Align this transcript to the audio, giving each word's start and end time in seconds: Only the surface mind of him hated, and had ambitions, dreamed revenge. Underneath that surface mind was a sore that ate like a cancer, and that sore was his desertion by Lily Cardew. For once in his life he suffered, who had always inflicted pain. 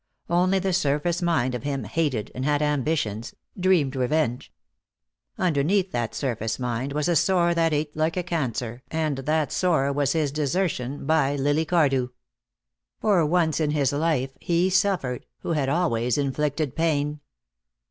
Only 0.31 0.57
the 0.57 0.73
surface 0.73 1.21
mind 1.21 1.53
of 1.53 1.61
him 1.61 1.83
hated, 1.83 2.31
and 2.33 2.43
had 2.43 2.63
ambitions, 2.63 3.35
dreamed 3.55 3.95
revenge. 3.95 4.51
Underneath 5.37 5.91
that 5.91 6.15
surface 6.15 6.57
mind 6.57 6.91
was 6.91 7.07
a 7.07 7.15
sore 7.15 7.53
that 7.53 7.71
ate 7.71 7.95
like 7.95 8.17
a 8.17 8.23
cancer, 8.23 8.81
and 8.89 9.19
that 9.19 9.51
sore 9.51 9.93
was 9.93 10.13
his 10.13 10.31
desertion 10.31 11.05
by 11.05 11.35
Lily 11.35 11.65
Cardew. 11.65 12.07
For 12.99 13.23
once 13.27 13.59
in 13.59 13.69
his 13.69 13.93
life 13.93 14.31
he 14.39 14.71
suffered, 14.71 15.27
who 15.41 15.51
had 15.51 15.69
always 15.69 16.17
inflicted 16.17 16.75
pain. 16.75 17.19